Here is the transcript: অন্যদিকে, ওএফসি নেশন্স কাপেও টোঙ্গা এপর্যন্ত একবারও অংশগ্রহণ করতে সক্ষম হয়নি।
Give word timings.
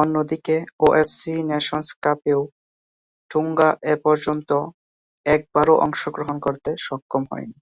অন্যদিকে, 0.00 0.56
ওএফসি 0.80 1.34
নেশন্স 1.50 1.88
কাপেও 2.02 2.40
টোঙ্গা 3.30 3.70
এপর্যন্ত 3.94 4.50
একবারও 5.26 5.74
অংশগ্রহণ 5.86 6.36
করতে 6.46 6.70
সক্ষম 6.86 7.22
হয়নি। 7.30 7.56